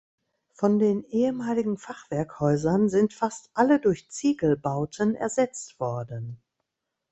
Von 0.55 0.79
den 0.79 1.03
ehemaligen 1.03 1.77
Fachwerkhäusern 1.77 2.89
sind 2.89 3.13
fast 3.13 3.51
alle 3.53 3.79
durch 3.79 4.09
Ziegelbauten 4.09 5.13
ersetzt 5.13 5.79
worden. 5.79 6.41